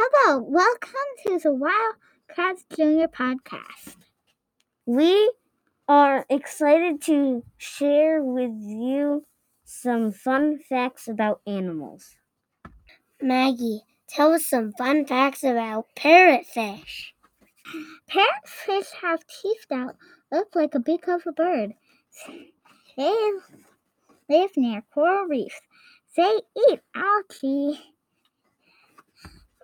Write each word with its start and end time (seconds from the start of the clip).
Hello, 0.00 0.38
welcome 0.38 0.92
to 1.26 1.40
the 1.40 1.52
Wildcats 1.52 2.64
Junior 2.76 3.08
podcast. 3.08 3.96
We 4.86 5.32
are 5.88 6.24
excited 6.30 7.02
to 7.06 7.42
share 7.56 8.22
with 8.22 8.52
you 8.60 9.24
some 9.64 10.12
fun 10.12 10.60
facts 10.60 11.08
about 11.08 11.40
animals. 11.48 12.14
Maggie, 13.20 13.80
tell 14.08 14.34
us 14.34 14.46
some 14.46 14.70
fun 14.78 15.04
facts 15.04 15.42
about 15.42 15.86
parrotfish. 15.96 17.06
Parrotfish 18.08 18.92
have 19.02 19.24
teeth 19.26 19.66
that 19.68 19.96
look 20.30 20.54
like 20.54 20.76
a 20.76 20.80
beak 20.80 21.08
of 21.08 21.22
a 21.26 21.32
bird. 21.32 21.72
They 22.96 23.32
live 24.28 24.50
near 24.56 24.84
coral 24.94 25.26
reefs. 25.26 25.60
They 26.16 26.42
eat 26.70 26.78
algae 26.94 27.80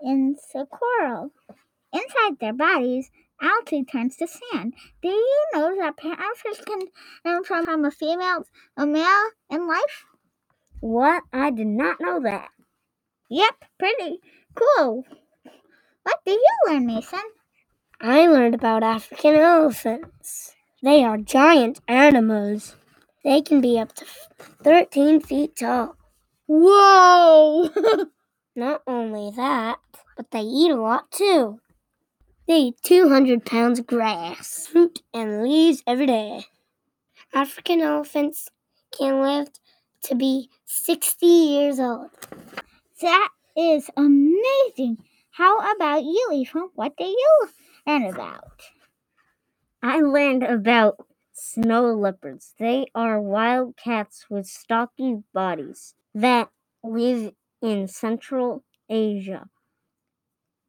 in 0.05 0.37
the 0.55 0.67
coral. 0.67 1.33
Inside 1.93 2.39
their 2.41 2.55
bodies, 2.55 3.11
algae 3.43 3.85
turns 3.85 4.17
to 4.19 4.29
sand. 4.29 4.75
Do 5.03 5.09
you 5.09 5.47
know 5.55 5.77
that 5.77 5.97
parrotfish 5.99 6.65
can 6.67 6.81
come 7.25 7.45
from, 7.45 7.67
from 7.67 7.85
a 7.87 7.93
female, 7.93 8.47
a 8.77 8.87
male 8.87 9.31
in 9.51 9.69
life? 9.69 10.07
What? 10.81 11.25
I 11.33 11.51
did 11.51 11.69
not 11.69 12.01
know 12.01 12.21
that. 12.23 12.51
Yep, 13.31 13.65
pretty 13.79 14.21
cool. 14.55 15.05
What 16.05 16.21
did 16.27 16.35
you 16.39 16.73
learn, 16.73 16.87
Mason? 16.87 17.21
I 18.01 18.27
learned 18.29 18.55
about 18.55 18.85
African 18.85 19.37
elephants. 19.37 20.55
They 20.83 21.05
are 21.05 21.19
giant 21.19 21.81
animals. 21.89 22.77
They 23.25 23.43
can 23.43 23.61
be 23.61 23.79
up 23.81 23.95
to 23.97 24.07
13 24.65 25.21
feet 25.21 25.57
tall. 25.57 25.97
Whoa! 26.47 27.71
Not 28.57 28.83
only 28.87 29.33
that, 29.37 29.79
but 30.17 30.31
they 30.31 30.43
eat 30.43 30.71
a 30.71 30.77
lot 30.77 31.11
too. 31.11 31.61
They 32.47 32.59
eat 32.59 32.77
200 32.83 33.47
pounds 33.47 33.79
of 33.79 33.87
grass, 33.87 34.67
fruit, 34.67 35.03
and 35.15 35.43
leaves 35.43 35.83
every 35.87 36.07
day. 36.07 36.45
African 37.35 37.81
elephants 37.81 38.49
can 38.99 39.23
live 39.23 39.49
to 40.05 40.15
be 40.15 40.51
60 40.67 41.27
years 41.27 41.81
old. 41.81 42.11
that 43.03 43.31
is 43.57 43.91
amazing. 43.97 44.99
How 45.33 45.59
about 45.73 46.05
you, 46.05 46.31
Ethan? 46.35 46.71
What 46.75 46.97
did 46.97 47.09
you 47.09 47.49
learn 47.87 48.05
about? 48.07 48.63
I 49.83 50.01
learned 50.01 50.45
about 50.45 51.07
snow 51.33 51.95
leopards. 51.95 52.55
They 52.59 52.87
are 52.95 53.21
wild 53.21 53.77
cats 53.77 54.27
with 54.31 54.47
stocky 54.47 55.23
bodies 55.35 55.95
that 56.15 56.51
live 56.85 57.33
in 57.65 57.89
Central 57.89 58.63
Asia. 58.91 59.49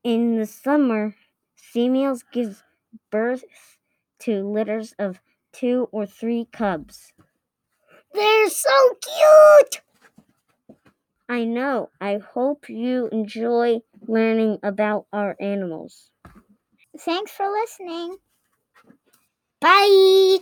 In 0.01 0.37
the 0.39 0.45
summer, 0.45 1.13
females 1.53 2.23
give 2.31 2.63
birth 3.11 3.43
to 4.19 4.47
litters 4.47 4.93
of 4.97 5.19
two 5.51 5.89
or 5.91 6.05
three 6.05 6.45
cubs. 6.53 7.11
They're 8.13 8.49
so 8.49 8.95
cute! 9.01 9.81
I 11.27 11.43
know. 11.43 11.89
I 11.99 12.17
hope 12.19 12.69
you 12.69 13.09
enjoy 13.11 13.81
learning 14.07 14.59
about 14.63 15.07
our 15.11 15.35
animals. 15.41 16.11
Thanks 16.97 17.31
for 17.31 17.49
listening. 17.51 18.17
Bye! 19.59 20.37